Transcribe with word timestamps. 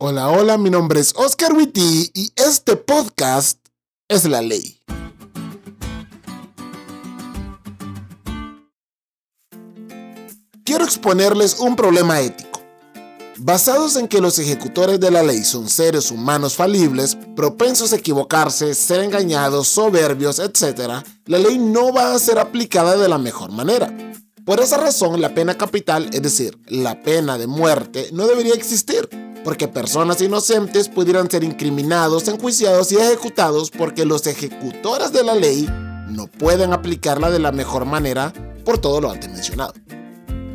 Hola, 0.00 0.28
hola, 0.28 0.58
mi 0.58 0.70
nombre 0.70 1.00
es 1.00 1.12
Oscar 1.16 1.52
Witty 1.54 2.12
y 2.14 2.30
este 2.36 2.76
podcast 2.76 3.58
es 4.06 4.28
la 4.28 4.40
ley. 4.40 4.80
Quiero 10.64 10.84
exponerles 10.84 11.58
un 11.58 11.74
problema 11.74 12.20
ético. 12.20 12.62
Basados 13.38 13.96
en 13.96 14.06
que 14.06 14.20
los 14.20 14.38
ejecutores 14.38 15.00
de 15.00 15.10
la 15.10 15.24
ley 15.24 15.42
son 15.42 15.68
seres 15.68 16.12
humanos 16.12 16.54
falibles, 16.54 17.18
propensos 17.34 17.92
a 17.92 17.96
equivocarse, 17.96 18.74
ser 18.74 19.02
engañados, 19.02 19.66
soberbios, 19.66 20.38
etc., 20.38 21.02
la 21.24 21.38
ley 21.40 21.58
no 21.58 21.92
va 21.92 22.14
a 22.14 22.18
ser 22.20 22.38
aplicada 22.38 22.96
de 22.96 23.08
la 23.08 23.18
mejor 23.18 23.50
manera. 23.50 23.92
Por 24.44 24.60
esa 24.60 24.76
razón, 24.76 25.20
la 25.20 25.34
pena 25.34 25.58
capital, 25.58 26.08
es 26.12 26.22
decir, 26.22 26.56
la 26.68 27.02
pena 27.02 27.36
de 27.36 27.48
muerte, 27.48 28.10
no 28.12 28.28
debería 28.28 28.54
existir 28.54 29.08
porque 29.44 29.68
personas 29.68 30.20
inocentes 30.20 30.88
pudieran 30.88 31.30
ser 31.30 31.44
incriminados, 31.44 32.28
enjuiciados 32.28 32.92
y 32.92 32.96
ejecutados 32.96 33.70
porque 33.70 34.04
los 34.04 34.26
ejecutores 34.26 35.12
de 35.12 35.24
la 35.24 35.34
ley 35.34 35.68
no 36.08 36.26
pueden 36.26 36.72
aplicarla 36.72 37.30
de 37.30 37.38
la 37.38 37.52
mejor 37.52 37.84
manera 37.84 38.32
por 38.64 38.78
todo 38.78 39.00
lo 39.00 39.10
antes 39.10 39.30
mencionado. 39.30 39.74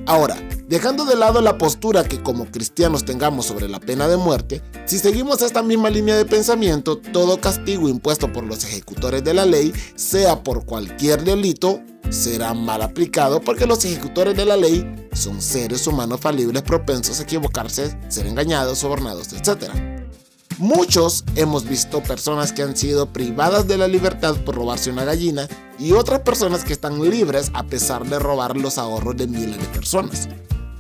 Ahora, 0.06 0.36
dejando 0.68 1.06
de 1.06 1.16
lado 1.16 1.42
la 1.42 1.58
postura 1.58 2.04
que 2.04 2.22
como 2.22 2.46
cristianos 2.52 3.06
tengamos 3.06 3.46
sobre 3.46 3.70
la 3.70 3.80
pena 3.80 4.08
de 4.10 4.18
muerte, 4.18 4.62
si 4.86 5.00
seguimos 5.00 5.42
esta 5.42 5.64
misma 5.64 5.90
línea 5.90 6.18
de 6.18 6.26
pensamiento, 6.26 6.98
todo 6.98 7.40
castigo 7.40 7.88
impuesto 7.88 8.32
por 8.34 8.44
los 8.44 8.66
ejecutores 8.66 9.24
de 9.24 9.34
la 9.34 9.46
ley, 9.46 9.72
sea 9.96 10.44
por 10.44 10.66
cualquier 10.66 11.24
delito, 11.24 11.80
será 12.10 12.54
mal 12.54 12.82
aplicado 12.82 13.40
porque 13.40 13.66
los 13.66 13.86
ejecutores 13.86 14.36
de 14.36 14.46
la 14.46 14.58
ley 14.58 15.03
son 15.16 15.42
seres 15.42 15.88
humanos 15.88 16.20
falibles 16.20 16.64
propensos 16.64 17.20
a 17.20 17.24
equivocarse, 17.24 17.98
ser 18.10 18.28
engañados, 18.28 18.80
sobornados, 18.80 19.34
etc. 19.34 19.72
Muchos 20.58 21.24
hemos 21.36 21.66
visto 21.66 22.02
personas 22.04 22.52
que 22.52 22.62
han 22.62 22.76
sido 22.78 23.12
privadas 23.12 23.68
de 23.68 23.78
la 23.78 23.88
libertad 23.88 24.36
por 24.46 24.56
robarse 24.56 24.92
una 24.92 25.04
gallina 25.04 25.48
y 25.80 25.94
otras 25.94 26.20
personas 26.22 26.64
que 26.64 26.74
están 26.74 27.02
libres 27.10 27.52
a 27.54 27.64
pesar 27.64 28.06
de 28.06 28.20
robar 28.20 28.56
los 28.58 28.78
ahorros 28.78 29.18
de 29.18 29.28
miles 29.28 29.60
de 29.60 29.66
personas. 29.68 30.30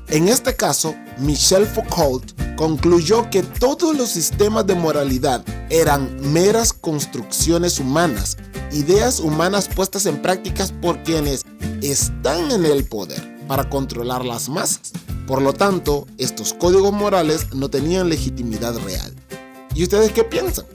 En 0.09 0.28
este 0.28 0.56
caso, 0.56 0.94
Michel 1.18 1.66
Foucault 1.66 2.56
concluyó 2.56 3.30
que 3.30 3.42
todos 3.42 3.97
los 3.97 4.09
sistemas 4.09 4.68
de 4.68 4.75
moralidad 4.75 5.44
eran 5.70 6.31
meras 6.31 6.72
construcciones 6.72 7.80
humanas 7.80 8.38
ideas 8.73 9.20
humanas 9.20 9.68
puestas 9.68 10.06
en 10.06 10.22
prácticas 10.22 10.72
por 10.72 11.02
quienes 11.03 11.45
están 11.81 12.52
en 12.52 12.66
el 12.66 12.84
poder 12.86 13.33
para 13.48 13.70
controlar 13.70 14.26
las 14.26 14.50
masas. 14.50 14.92
Por 15.28 15.42
lo 15.42 15.54
tanto, 15.54 16.08
estos 16.18 16.54
códigos 16.54 16.92
morales 16.92 17.54
no 17.54 17.70
tenían 17.70 18.10
legitimidad 18.10 18.78
real. 18.80 19.14
¿Y 19.76 19.84
ustedes 19.84 20.12
qué 20.12 20.24
piensan? 20.24 20.66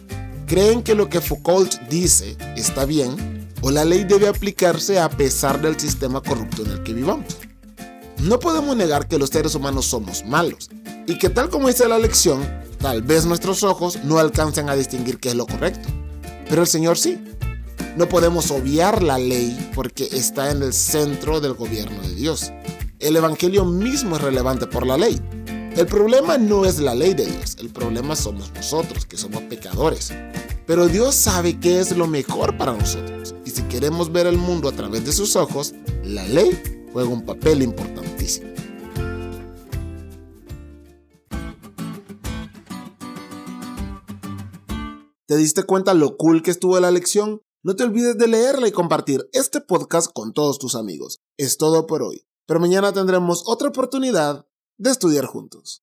¿Creen 0.46 0.82
que 0.82 0.94
lo 0.94 1.08
que 1.08 1.20
Foucault 1.20 1.74
dice 1.90 2.36
está 2.56 2.84
bien 2.84 3.48
o 3.60 3.70
la 3.70 3.84
ley 3.84 4.04
debe 4.04 4.28
aplicarse 4.28 4.98
a 4.98 5.10
pesar 5.10 5.60
del 5.60 5.78
sistema 5.78 6.22
corrupto 6.22 6.62
en 6.62 6.70
el 6.70 6.82
que 6.82 6.94
vivamos? 6.94 7.36
No 8.20 8.40
podemos 8.40 8.76
negar 8.76 9.06
que 9.06 9.18
los 9.18 9.28
seres 9.30 9.54
humanos 9.54 9.86
somos 9.86 10.24
malos 10.24 10.70
y 11.06 11.18
que 11.18 11.30
tal 11.30 11.50
como 11.50 11.68
dice 11.68 11.86
la 11.86 11.98
lección, 11.98 12.46
tal 12.78 13.02
vez 13.02 13.26
nuestros 13.26 13.62
ojos 13.62 13.98
no 14.04 14.18
alcancen 14.18 14.68
a 14.68 14.74
distinguir 14.74 15.18
qué 15.18 15.28
es 15.28 15.34
lo 15.34 15.46
correcto. 15.46 15.88
Pero 16.48 16.62
el 16.62 16.68
Señor 16.68 16.98
sí. 16.98 17.18
No 17.96 18.08
podemos 18.08 18.50
obviar 18.50 19.02
la 19.02 19.18
ley 19.18 19.70
porque 19.74 20.08
está 20.12 20.50
en 20.50 20.62
el 20.62 20.72
centro 20.72 21.40
del 21.40 21.54
gobierno 21.54 22.00
de 22.02 22.14
Dios. 22.14 22.52
El 22.98 23.16
Evangelio 23.16 23.64
mismo 23.64 24.16
es 24.16 24.22
relevante 24.22 24.66
por 24.66 24.86
la 24.86 24.96
ley. 24.96 25.20
El 25.76 25.86
problema 25.86 26.38
no 26.38 26.64
es 26.64 26.80
la 26.80 26.94
ley 26.94 27.14
de 27.14 27.26
Dios, 27.26 27.56
el 27.60 27.70
problema 27.70 28.16
somos 28.16 28.52
nosotros, 28.52 29.06
que 29.06 29.16
somos 29.16 29.42
pecadores. 29.42 30.12
Pero 30.66 30.88
Dios 30.88 31.14
sabe 31.14 31.58
qué 31.60 31.80
es 31.80 31.96
lo 31.96 32.06
mejor 32.06 32.56
para 32.56 32.72
nosotros. 32.72 33.34
Y 33.44 33.50
si 33.50 33.62
queremos 33.62 34.12
ver 34.12 34.26
el 34.26 34.36
mundo 34.36 34.68
a 34.68 34.72
través 34.72 35.04
de 35.04 35.12
sus 35.12 35.36
ojos, 35.36 35.74
la 36.02 36.26
ley 36.26 36.84
juega 36.92 37.08
un 37.08 37.24
papel 37.24 37.62
importantísimo. 37.62 38.48
¿Te 45.26 45.36
diste 45.36 45.62
cuenta 45.62 45.94
lo 45.94 46.16
cool 46.16 46.42
que 46.42 46.50
estuvo 46.50 46.80
la 46.80 46.90
lección? 46.90 47.42
No 47.64 47.74
te 47.74 47.82
olvides 47.82 48.16
de 48.16 48.28
leerla 48.28 48.68
y 48.68 48.72
compartir 48.72 49.28
este 49.32 49.60
podcast 49.60 50.12
con 50.12 50.32
todos 50.32 50.60
tus 50.60 50.76
amigos. 50.76 51.20
Es 51.36 51.58
todo 51.58 51.88
por 51.88 52.04
hoy, 52.04 52.24
pero 52.46 52.60
mañana 52.60 52.92
tendremos 52.92 53.42
otra 53.46 53.68
oportunidad 53.68 54.46
de 54.76 54.90
estudiar 54.90 55.26
juntos. 55.26 55.76